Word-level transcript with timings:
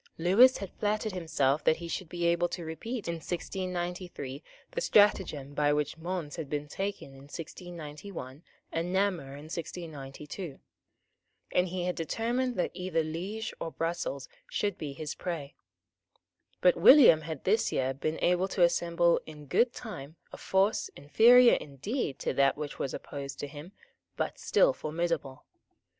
Lewis 0.17 0.57
had 0.57 0.71
flattered 0.79 1.11
himself 1.11 1.63
that 1.63 1.75
he 1.75 1.87
should 1.87 2.09
be 2.09 2.25
able 2.25 2.49
to 2.49 2.65
repeat 2.65 3.07
in 3.07 3.17
1693 3.17 4.41
the 4.71 4.81
stratagem 4.81 5.53
by 5.53 5.71
which 5.71 5.95
Mons 5.99 6.37
had 6.37 6.49
been 6.49 6.67
taken 6.67 7.09
in 7.09 7.17
1691 7.29 8.41
and 8.71 8.91
Namur 8.91 9.35
in 9.35 9.43
1692; 9.43 10.57
and 11.51 11.67
he 11.67 11.83
had 11.83 11.93
determined 11.95 12.55
that 12.55 12.71
either 12.73 13.03
Liege 13.03 13.53
or 13.59 13.69
Brussels 13.71 14.27
should 14.49 14.75
be 14.75 14.93
his 14.93 15.13
prey. 15.13 15.53
But 16.61 16.75
William 16.75 17.21
had 17.21 17.43
this 17.43 17.71
year 17.71 17.93
been 17.93 18.17
able 18.23 18.47
to 18.47 18.63
assemble 18.63 19.21
in 19.27 19.45
good 19.45 19.71
time 19.71 20.15
a 20.33 20.37
force, 20.37 20.89
inferior 20.95 21.53
indeed 21.61 22.17
to 22.21 22.33
that 22.33 22.57
which 22.57 22.79
was 22.79 22.95
opposed 22.95 23.37
to 23.41 23.47
him, 23.47 23.71
but 24.17 24.39
still 24.39 24.73
formidable. 24.73 25.45